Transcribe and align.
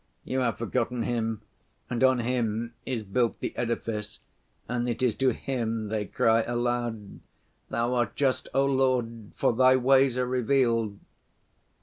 You 0.23 0.39
have 0.39 0.57
forgotten 0.57 1.03
Him, 1.03 1.43
and 1.87 2.03
on 2.03 2.21
Him 2.21 2.73
is 2.87 3.03
built 3.03 3.39
the 3.39 3.55
edifice, 3.55 4.19
and 4.67 4.89
it 4.89 5.03
is 5.03 5.13
to 5.17 5.29
Him 5.31 5.89
they 5.89 6.05
cry 6.05 6.41
aloud, 6.41 7.19
'Thou 7.69 7.93
art 7.93 8.15
just, 8.15 8.47
O 8.55 8.65
Lord, 8.65 9.31
for 9.35 9.53
Thy 9.53 9.75
ways 9.75 10.17
are 10.17 10.25
revealed! 10.25 10.97